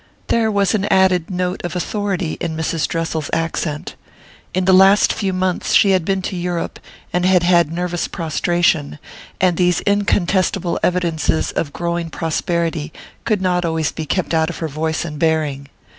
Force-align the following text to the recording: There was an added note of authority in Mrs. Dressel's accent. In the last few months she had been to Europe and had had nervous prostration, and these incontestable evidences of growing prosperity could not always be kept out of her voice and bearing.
There 0.29 0.49
was 0.49 0.73
an 0.73 0.85
added 0.91 1.29
note 1.29 1.63
of 1.63 1.75
authority 1.75 2.35
in 2.41 2.57
Mrs. 2.57 2.87
Dressel's 2.87 3.29
accent. 3.33 3.93
In 4.51 4.65
the 4.65 4.73
last 4.73 5.13
few 5.13 5.31
months 5.31 5.75
she 5.75 5.91
had 5.91 6.05
been 6.05 6.23
to 6.23 6.35
Europe 6.35 6.79
and 7.13 7.23
had 7.23 7.43
had 7.43 7.71
nervous 7.71 8.07
prostration, 8.07 8.97
and 9.39 9.57
these 9.57 9.81
incontestable 9.81 10.79
evidences 10.81 11.51
of 11.51 11.71
growing 11.71 12.09
prosperity 12.09 12.91
could 13.25 13.43
not 13.43 13.63
always 13.63 13.91
be 13.91 14.07
kept 14.07 14.33
out 14.33 14.49
of 14.49 14.57
her 14.57 14.67
voice 14.67 15.05
and 15.05 15.19
bearing. 15.19 15.67